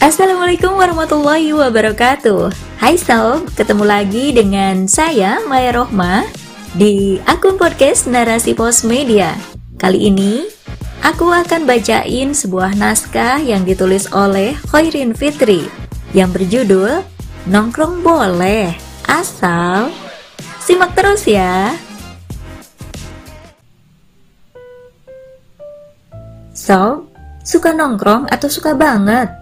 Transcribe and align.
Assalamualaikum 0.00 0.80
warahmatullahi 0.80 1.52
wabarakatuh. 1.52 2.48
Hai 2.80 2.96
Sob, 2.96 3.52
ketemu 3.52 3.84
lagi 3.84 4.32
dengan 4.32 4.88
saya 4.88 5.44
Maya 5.44 5.76
Rohma 5.76 6.24
Di 6.72 7.20
akun 7.28 7.60
podcast 7.60 8.08
Narasi 8.08 8.56
Pos 8.56 8.80
Media. 8.80 9.36
Kali 9.76 10.08
ini, 10.08 10.48
aku 11.04 11.28
akan 11.28 11.68
bacain 11.68 12.32
sebuah 12.32 12.80
naskah 12.80 13.44
yang 13.44 13.68
ditulis 13.68 14.08
oleh 14.16 14.56
Khairin 14.72 15.12
Fitri 15.12 15.68
Yang 16.16 16.30
berjudul 16.32 17.04
Nongkrong 17.52 18.00
Boleh, 18.00 18.72
Asal 19.04 19.92
Simak 20.64 20.96
terus 20.96 21.28
ya. 21.28 21.76
So, 26.56 27.04
suka 27.44 27.76
nongkrong 27.76 28.32
atau 28.32 28.48
suka 28.48 28.72
banget? 28.72 29.39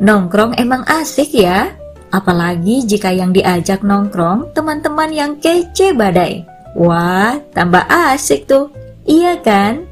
Nongkrong 0.00 0.56
emang 0.56 0.80
asik 0.88 1.36
ya, 1.36 1.76
apalagi 2.08 2.88
jika 2.88 3.12
yang 3.12 3.36
diajak 3.36 3.84
nongkrong 3.84 4.48
teman-teman 4.56 5.12
yang 5.12 5.32
kece 5.36 5.92
badai. 5.92 6.48
Wah, 6.72 7.36
tambah 7.52 7.84
asik 7.84 8.48
tuh, 8.48 8.72
iya 9.04 9.36
kan? 9.36 9.84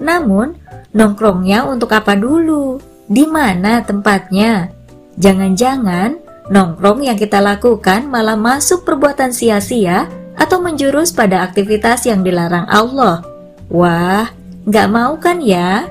Namun, 0.00 0.56
nongkrongnya 0.96 1.68
untuk 1.68 1.92
apa 1.92 2.16
dulu? 2.16 2.80
Di 3.12 3.28
mana 3.28 3.84
tempatnya? 3.84 4.72
Jangan-jangan 5.20 6.16
nongkrong 6.48 7.04
yang 7.04 7.20
kita 7.20 7.36
lakukan 7.36 8.08
malah 8.08 8.40
masuk 8.40 8.88
perbuatan 8.88 9.36
sia-sia 9.36 10.08
atau 10.32 10.64
menjurus 10.64 11.12
pada 11.12 11.44
aktivitas 11.44 12.08
yang 12.08 12.24
dilarang 12.24 12.64
Allah. 12.72 13.20
Wah, 13.68 14.32
nggak 14.64 14.88
mau 14.88 15.16
kan 15.20 15.44
ya? 15.44 15.88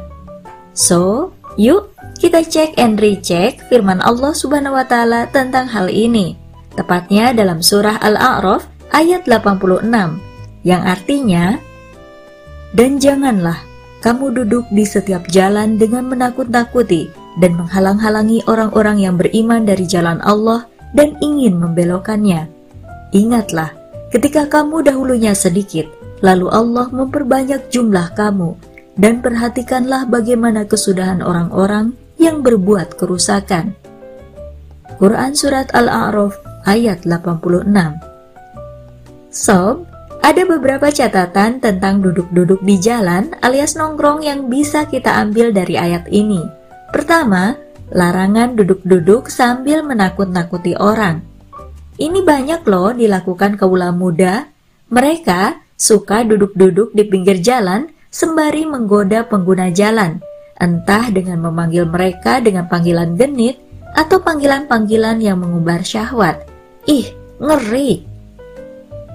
So, 0.73 1.33
yuk 1.57 1.94
kita 2.25 2.41
cek 2.41 2.81
and 2.81 2.97
recheck 2.97 3.61
firman 3.69 4.01
Allah 4.01 4.33
Subhanahu 4.33 4.73
wa 4.73 4.81
taala 4.81 5.29
tentang 5.29 5.69
hal 5.69 5.93
ini. 5.93 6.33
Tepatnya 6.73 7.37
dalam 7.37 7.61
surah 7.61 8.01
Al-A'raf 8.01 8.65
ayat 8.89 9.29
86 9.29 9.85
yang 10.65 10.81
artinya 10.81 11.61
Dan 12.73 12.97
janganlah 12.97 13.61
kamu 14.01 14.41
duduk 14.41 14.65
di 14.73 14.89
setiap 14.89 15.29
jalan 15.29 15.77
dengan 15.77 16.09
menakut-nakuti 16.09 17.13
dan 17.37 17.61
menghalang-halangi 17.61 18.41
orang-orang 18.49 19.05
yang 19.05 19.21
beriman 19.21 19.61
dari 19.61 19.85
jalan 19.85 20.17
Allah 20.25 20.65
dan 20.97 21.13
ingin 21.21 21.61
membelokkannya. 21.61 22.49
Ingatlah, 23.13 23.69
ketika 24.09 24.49
kamu 24.49 24.81
dahulunya 24.81 25.37
sedikit, 25.37 25.85
lalu 26.25 26.49
Allah 26.49 26.89
memperbanyak 26.89 27.69
jumlah 27.69 28.17
kamu, 28.17 28.57
dan 28.97 29.21
perhatikanlah 29.21 30.09
bagaimana 30.09 30.65
kesudahan 30.65 31.21
orang-orang 31.21 31.93
yang 32.25 32.41
berbuat 32.41 32.97
kerusakan. 32.97 33.77
Quran 34.97 35.37
Surat 35.37 35.69
Al-A'raf 35.77 36.33
ayat 36.65 37.05
86 37.05 37.69
Sob, 39.29 39.85
ada 40.25 40.41
beberapa 40.49 40.89
catatan 40.89 41.61
tentang 41.61 42.01
duduk-duduk 42.01 42.65
di 42.65 42.81
jalan 42.81 43.29
alias 43.45 43.77
nongkrong 43.77 44.25
yang 44.25 44.49
bisa 44.49 44.89
kita 44.89 45.21
ambil 45.21 45.53
dari 45.53 45.77
ayat 45.77 46.09
ini. 46.09 46.41
Pertama, 46.89 47.53
larangan 47.93 48.57
duduk-duduk 48.57 49.29
sambil 49.29 49.85
menakut-nakuti 49.85 50.73
orang. 50.79 51.21
Ini 52.01 52.25
banyak 52.25 52.65
loh 52.65 52.95
dilakukan 52.95 53.59
kaula 53.59 53.93
muda. 53.93 54.49
Mereka 54.89 55.61
suka 55.77 56.25
duduk-duduk 56.25 56.95
di 56.95 57.03
pinggir 57.05 57.37
jalan 57.43 57.91
sembari 58.09 58.63
menggoda 58.65 59.27
pengguna 59.27 59.69
jalan 59.69 60.23
entah 60.59 61.11
dengan 61.11 61.43
memanggil 61.43 61.83
mereka 61.87 62.39
dengan 62.39 62.67
panggilan 62.71 63.15
genit 63.19 63.59
atau 63.95 64.19
panggilan-panggilan 64.19 65.23
yang 65.23 65.39
mengumbar 65.39 65.83
syahwat. 65.83 66.43
Ih, 66.87 67.11
ngeri! 67.39 68.03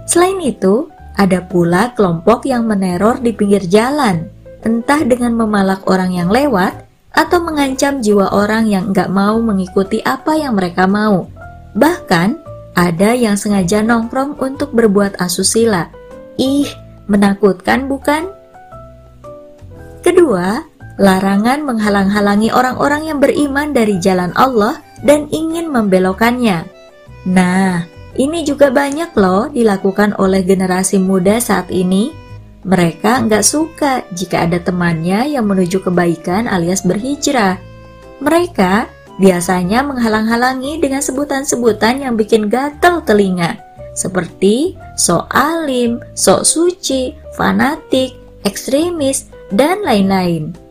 Selain 0.09 0.41
itu, 0.43 0.89
ada 1.15 1.45
pula 1.45 1.93
kelompok 1.93 2.49
yang 2.49 2.65
meneror 2.65 3.21
di 3.21 3.37
pinggir 3.37 3.63
jalan, 3.69 4.27
entah 4.65 5.05
dengan 5.05 5.37
memalak 5.37 5.85
orang 5.87 6.17
yang 6.17 6.33
lewat 6.33 6.89
atau 7.13 7.39
mengancam 7.43 8.01
jiwa 8.01 8.33
orang 8.33 8.71
yang 8.71 8.91
nggak 8.95 9.11
mau 9.13 9.37
mengikuti 9.43 10.01
apa 10.01 10.35
yang 10.39 10.57
mereka 10.57 10.89
mau. 10.89 11.29
Bahkan, 11.77 12.29
ada 12.75 13.13
yang 13.13 13.37
sengaja 13.37 13.83
nongkrong 13.83 14.39
untuk 14.41 14.73
berbuat 14.73 15.19
asusila. 15.21 15.91
Ih, 16.41 16.71
menakutkan 17.11 17.91
bukan? 17.91 18.31
Kedua, 20.01 20.70
larangan 21.01 21.65
menghalang-halangi 21.65 22.53
orang-orang 22.53 23.09
yang 23.09 23.19
beriman 23.19 23.73
dari 23.73 23.97
jalan 23.97 24.37
Allah 24.37 24.85
dan 25.01 25.33
ingin 25.33 25.73
membelokkannya. 25.73 26.69
Nah, 27.25 27.89
ini 28.21 28.45
juga 28.45 28.69
banyak 28.69 29.17
loh 29.17 29.49
dilakukan 29.49 30.13
oleh 30.21 30.45
generasi 30.45 31.01
muda 31.01 31.41
saat 31.41 31.73
ini. 31.73 32.13
Mereka 32.61 33.25
nggak 33.25 33.41
suka 33.41 34.05
jika 34.13 34.45
ada 34.45 34.61
temannya 34.61 35.33
yang 35.33 35.49
menuju 35.49 35.81
kebaikan 35.81 36.45
alias 36.45 36.85
berhijrah. 36.85 37.57
Mereka 38.21 38.85
biasanya 39.17 39.81
menghalang-halangi 39.81 40.85
dengan 40.85 41.01
sebutan-sebutan 41.01 42.05
yang 42.05 42.21
bikin 42.21 42.53
gatel 42.53 43.01
telinga, 43.01 43.57
seperti 43.97 44.77
sok 45.01 45.25
alim, 45.33 46.05
sok 46.13 46.45
suci, 46.45 47.17
fanatik, 47.33 48.13
ekstremis, 48.45 49.33
dan 49.49 49.81
lain-lain. 49.81 50.70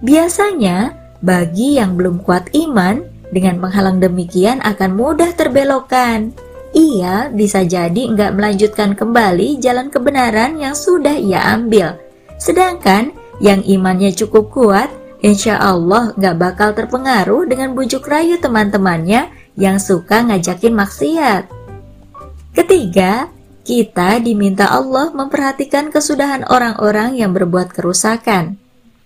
Biasanya, 0.00 0.96
bagi 1.20 1.76
yang 1.76 1.96
belum 1.96 2.24
kuat 2.24 2.52
iman, 2.56 3.04
dengan 3.30 3.62
menghalang 3.62 4.02
demikian 4.02 4.58
akan 4.60 4.96
mudah 4.98 5.30
terbelokkan. 5.38 6.34
Ia 6.70 7.30
bisa 7.34 7.66
jadi 7.66 8.10
nggak 8.14 8.34
melanjutkan 8.34 8.94
kembali 8.94 9.58
jalan 9.58 9.90
kebenaran 9.90 10.58
yang 10.58 10.74
sudah 10.74 11.18
ia 11.18 11.42
ambil. 11.54 11.98
Sedangkan 12.38 13.10
yang 13.42 13.62
imannya 13.66 14.14
cukup 14.14 14.54
kuat, 14.54 14.90
insya 15.20 15.58
Allah 15.58 16.14
nggak 16.14 16.36
bakal 16.38 16.70
terpengaruh 16.74 17.46
dengan 17.50 17.74
bujuk 17.74 18.06
rayu 18.06 18.38
teman-temannya 18.38 19.30
yang 19.58 19.82
suka 19.82 20.22
ngajakin 20.26 20.74
maksiat. 20.74 21.42
Ketiga, 22.54 23.30
kita 23.66 24.18
diminta 24.22 24.70
Allah 24.70 25.10
memperhatikan 25.10 25.90
kesudahan 25.90 26.46
orang-orang 26.46 27.18
yang 27.18 27.34
berbuat 27.34 27.74
kerusakan. 27.74 28.58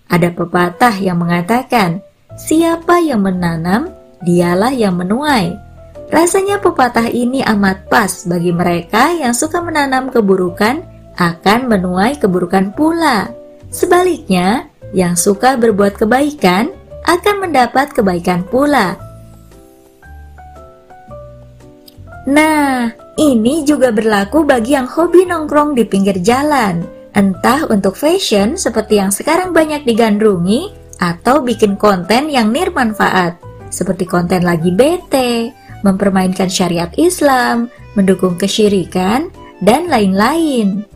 Ada 0.08 0.30
pepatah 0.32 0.94
yang 1.00 1.20
mengatakan, 1.20 2.04
siapa 2.36 3.00
yang 3.00 3.24
menanam, 3.24 3.90
dialah 4.24 4.72
yang 4.72 4.96
menuai. 4.96 5.56
Rasanya 6.12 6.60
pepatah 6.60 7.08
ini 7.10 7.40
amat 7.42 7.88
pas 7.88 8.28
bagi 8.28 8.52
mereka 8.52 9.10
yang 9.16 9.32
suka 9.32 9.58
menanam 9.64 10.12
keburukan 10.12 10.84
akan 11.16 11.60
menuai 11.66 12.20
keburukan 12.20 12.74
pula. 12.76 13.32
Sebaliknya, 13.72 14.68
yang 14.94 15.18
suka 15.18 15.58
berbuat 15.58 15.98
kebaikan 15.98 16.70
akan 17.04 17.48
mendapat 17.48 17.90
kebaikan 17.90 18.46
pula. 18.46 18.94
Nah, 22.24 22.88
ini 23.20 23.66
juga 23.68 23.92
berlaku 23.92 24.48
bagi 24.48 24.72
yang 24.72 24.88
hobi 24.88 25.28
nongkrong 25.28 25.76
di 25.76 25.84
pinggir 25.84 26.22
jalan. 26.24 26.80
Entah 27.14 27.70
untuk 27.70 27.94
fashion 27.94 28.58
seperti 28.58 28.98
yang 28.98 29.14
sekarang 29.14 29.54
banyak 29.54 29.86
digandrungi 29.86 30.74
atau 30.98 31.42
bikin 31.42 31.78
konten 31.78 32.26
yang 32.26 32.50
nirmanfaat 32.50 33.38
seperti 33.74 34.06
konten 34.06 34.46
lagi 34.46 34.70
bete, 34.70 35.50
mempermainkan 35.82 36.46
syariat 36.46 36.94
Islam, 36.94 37.66
mendukung 37.98 38.38
kesyirikan, 38.38 39.34
dan 39.58 39.90
lain-lain. 39.90 40.86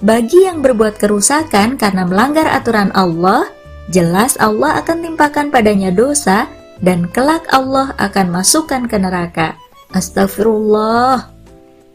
Bagi 0.00 0.46
yang 0.46 0.62
berbuat 0.62 0.96
kerusakan 0.96 1.76
karena 1.76 2.06
melanggar 2.06 2.46
aturan 2.48 2.94
Allah, 2.94 3.50
jelas 3.90 4.38
Allah 4.38 4.80
akan 4.80 5.02
timpakan 5.04 5.52
padanya 5.52 5.92
dosa 5.92 6.48
dan 6.80 7.04
kelak 7.10 7.44
Allah 7.52 7.92
akan 8.00 8.32
masukkan 8.32 8.86
ke 8.88 8.96
neraka. 8.96 9.58
Astagfirullah. 9.92 11.28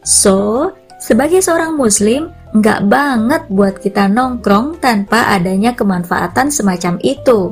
So, 0.06 0.70
sebagai 1.02 1.42
seorang 1.42 1.74
muslim, 1.74 2.30
nggak 2.56 2.88
banget 2.88 3.44
buat 3.52 3.84
kita 3.84 4.08
nongkrong 4.08 4.80
tanpa 4.80 5.36
adanya 5.36 5.76
kemanfaatan 5.76 6.48
semacam 6.48 6.96
itu. 7.04 7.52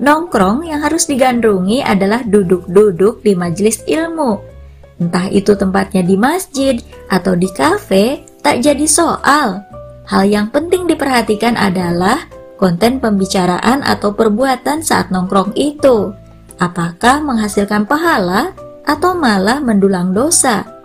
Nongkrong 0.00 0.64
yang 0.64 0.80
harus 0.80 1.04
digandrungi 1.04 1.84
adalah 1.84 2.24
duduk-duduk 2.24 3.20
di 3.20 3.36
majelis 3.36 3.84
ilmu. 3.84 4.40
Entah 4.98 5.28
itu 5.28 5.52
tempatnya 5.52 6.00
di 6.00 6.16
masjid 6.16 6.80
atau 7.12 7.36
di 7.36 7.50
kafe, 7.52 8.24
tak 8.40 8.64
jadi 8.64 8.86
soal. 8.88 9.62
Hal 10.08 10.24
yang 10.24 10.48
penting 10.48 10.88
diperhatikan 10.88 11.52
adalah 11.58 12.24
konten 12.56 13.04
pembicaraan 13.04 13.84
atau 13.84 14.16
perbuatan 14.16 14.80
saat 14.80 15.12
nongkrong 15.12 15.52
itu. 15.60 16.16
Apakah 16.56 17.20
menghasilkan 17.20 17.84
pahala 17.84 18.56
atau 18.88 19.12
malah 19.12 19.60
mendulang 19.60 20.16
dosa? 20.16 20.77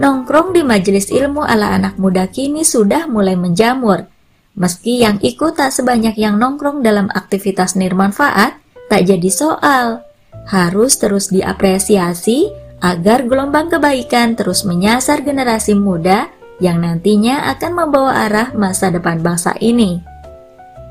Nongkrong 0.00 0.56
di 0.56 0.64
majelis 0.64 1.12
ilmu 1.12 1.44
ala 1.44 1.76
anak 1.76 2.00
muda 2.00 2.24
kini 2.24 2.64
sudah 2.64 3.04
mulai 3.04 3.36
menjamur. 3.36 4.08
Meski 4.56 5.04
yang 5.04 5.20
ikut 5.20 5.60
tak 5.60 5.76
sebanyak 5.76 6.16
yang 6.16 6.40
nongkrong 6.40 6.80
dalam 6.80 7.12
aktivitas 7.12 7.76
nirmanfaat, 7.76 8.56
tak 8.88 9.04
jadi 9.04 9.28
soal. 9.28 10.00
harus 10.48 10.96
terus 10.96 11.28
diapresiasi 11.28 12.48
agar 12.80 13.28
gelombang 13.28 13.68
kebaikan 13.68 14.34
terus 14.34 14.64
menyasar 14.64 15.20
generasi 15.20 15.76
muda 15.76 16.32
yang 16.64 16.80
nantinya 16.80 17.50
akan 17.52 17.72
membawa 17.76 18.24
arah 18.24 18.48
masa 18.56 18.88
depan 18.88 19.20
bangsa 19.20 19.52
ini. 19.60 20.00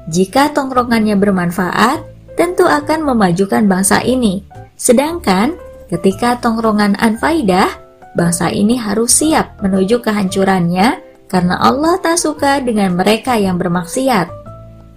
Jika 0.06 0.54
tongkrongannya 0.54 1.18
bermanfaat, 1.18 2.06
tentu 2.38 2.70
akan 2.70 3.10
memajukan 3.10 3.66
bangsa 3.66 4.06
ini. 4.06 4.46
Sedangkan 4.78 5.58
ketika 5.90 6.38
tongkrongan 6.38 6.94
anfaidah, 6.98 7.89
bangsa 8.18 8.50
ini 8.50 8.80
harus 8.80 9.22
siap 9.22 9.62
menuju 9.62 10.02
kehancurannya 10.02 11.02
karena 11.30 11.56
Allah 11.62 12.02
tak 12.02 12.18
suka 12.18 12.58
dengan 12.60 12.98
mereka 12.98 13.38
yang 13.38 13.62
bermaksiat. 13.62 14.28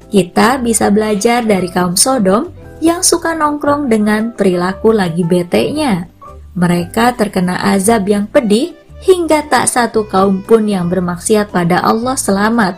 Kita 0.09 0.61
bisa 0.61 0.89
belajar 0.93 1.45
dari 1.45 1.69
kaum 1.73 1.97
Sodom 1.97 2.53
yang 2.83 3.01
suka 3.01 3.33
nongkrong 3.33 3.89
dengan 3.89 4.33
perilaku 4.33 4.93
lagi 4.93 5.25
bete-nya. 5.25 6.09
Mereka 6.53 7.17
terkena 7.17 7.73
azab 7.73 8.05
yang 8.09 8.29
pedih 8.29 8.77
hingga 9.05 9.47
tak 9.49 9.69
satu 9.69 10.05
kaum 10.05 10.45
pun 10.45 10.69
yang 10.69 10.93
bermaksiat 10.93 11.49
pada 11.49 11.81
Allah 11.81 12.17
selamat. 12.19 12.77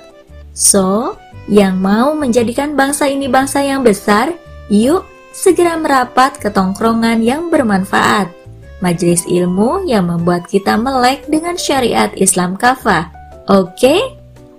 So, 0.54 1.18
yang 1.50 1.82
mau 1.82 2.14
menjadikan 2.14 2.78
bangsa 2.78 3.10
ini 3.10 3.26
bangsa 3.26 3.66
yang 3.66 3.82
besar, 3.82 4.32
yuk 4.70 5.04
segera 5.34 5.74
merapat 5.74 6.38
ke 6.38 6.48
tongkrongan 6.48 7.18
yang 7.20 7.50
bermanfaat. 7.50 8.43
Majelis 8.84 9.24
ilmu 9.24 9.88
yang 9.88 10.12
membuat 10.12 10.44
kita 10.44 10.76
melek 10.76 11.24
dengan 11.32 11.56
syariat 11.56 12.12
Islam 12.20 12.52
kafah. 12.52 13.08
Oke? 13.48 13.96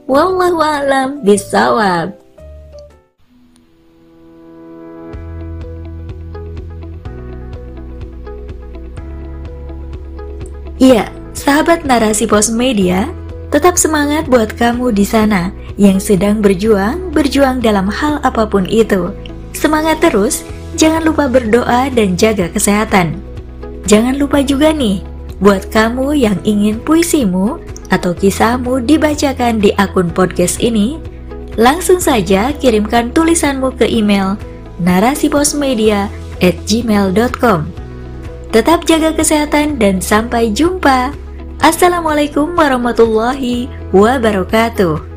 Wallahu 0.10 0.58
a'lam 0.66 1.22
bisawab. 1.22 2.18
Iya, 10.82 11.10
sahabat 11.34 11.86
narasi 11.86 12.30
pos 12.30 12.54
media, 12.54 13.10
tetap 13.50 13.78
semangat 13.78 14.30
buat 14.30 14.54
kamu 14.54 14.94
di 14.94 15.06
sana 15.08 15.50
yang 15.78 15.98
sedang 15.98 16.42
berjuang, 16.42 17.10
berjuang 17.10 17.62
dalam 17.62 17.90
hal 17.90 18.22
apa 18.22 18.46
pun 18.46 18.70
itu. 18.70 19.10
Semangat 19.56 20.04
terus, 20.04 20.46
jangan 20.78 21.02
lupa 21.08 21.26
berdoa 21.32 21.90
dan 21.90 22.14
jaga 22.14 22.52
kesehatan. 22.52 23.25
Jangan 23.86 24.18
lupa 24.18 24.42
juga 24.42 24.74
nih, 24.74 25.06
buat 25.38 25.70
kamu 25.70 26.18
yang 26.18 26.38
ingin 26.42 26.82
puisimu 26.82 27.62
atau 27.94 28.18
kisahmu 28.18 28.82
dibacakan 28.82 29.62
di 29.62 29.70
akun 29.78 30.10
podcast 30.10 30.58
ini, 30.58 30.98
langsung 31.54 32.02
saja 32.02 32.50
kirimkan 32.58 33.14
tulisanmu 33.14 33.78
ke 33.78 33.86
email 33.86 34.36
narasiposmedia 34.82 36.10
at 36.42 36.56
gmail.com. 36.66 37.70
Tetap 38.50 38.88
jaga 38.90 39.14
kesehatan 39.14 39.78
dan 39.78 40.02
sampai 40.02 40.50
jumpa. 40.50 41.14
Assalamualaikum 41.62 42.58
warahmatullahi 42.58 43.70
wabarakatuh. 43.94 45.15